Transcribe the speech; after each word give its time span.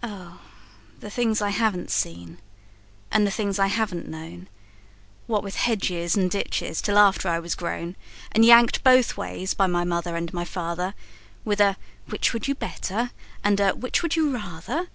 Oh, 0.00 0.42
the 1.00 1.10
things 1.10 1.42
I 1.42 1.48
haven't 1.50 1.90
seen 1.90 2.38
and 3.10 3.26
the 3.26 3.32
things 3.32 3.58
I 3.58 3.66
haven't 3.66 4.06
known, 4.06 4.46
What 5.26 5.42
with 5.42 5.56
hedges 5.56 6.14
and 6.14 6.30
ditches 6.30 6.80
till 6.80 6.96
after 6.96 7.28
I 7.28 7.40
was 7.40 7.56
grown, 7.56 7.96
And 8.30 8.44
yanked 8.44 8.84
both 8.84 9.16
ways 9.16 9.52
by 9.52 9.66
my 9.66 9.82
mother 9.82 10.14
and 10.14 10.32
my 10.32 10.44
father, 10.44 10.94
With 11.44 11.58
a 11.58 11.76
'Which 12.06 12.32
would 12.32 12.46
you 12.46 12.54
better?" 12.54 13.10
and 13.42 13.58
a 13.58 13.72
"Which 13.74 14.04
would 14.04 14.14
you 14.14 14.32
rather?" 14.32 14.86